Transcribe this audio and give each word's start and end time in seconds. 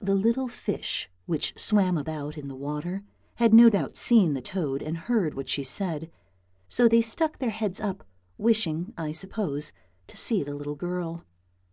The 0.00 0.16
little 0.16 0.48
fish 0.48 1.08
which 1.26 1.54
swam 1.56 1.96
about 1.96 2.36
in 2.36 2.48
the 2.48 2.56
water, 2.56 3.04
had 3.36 3.54
no 3.54 3.70
doubt 3.70 3.94
seen 3.94 4.34
the 4.34 4.42
toad 4.42 4.82
and 4.82 4.98
heard 4.98 5.34
what 5.34 5.48
she 5.48 5.62
said, 5.62 6.10
so 6.68 6.88
they 6.88 7.00
stuck 7.00 7.38
their 7.38 7.50
heads 7.50 7.80
up, 7.80 8.02
wishing, 8.38 8.92
I 8.98 9.12
suppose, 9.12 9.70
to 10.08 10.16
see 10.16 10.42
the 10.42 10.56
little 10.56 10.74
girl. 10.74 11.22